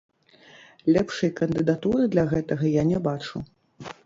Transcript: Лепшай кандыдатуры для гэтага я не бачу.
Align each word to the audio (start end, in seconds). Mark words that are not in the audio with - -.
Лепшай 0.95 1.31
кандыдатуры 1.41 2.09
для 2.17 2.25
гэтага 2.33 2.73
я 2.81 2.89
не 2.95 2.99
бачу. 3.11 3.37